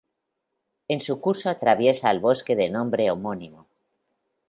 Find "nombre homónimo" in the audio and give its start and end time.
2.71-3.67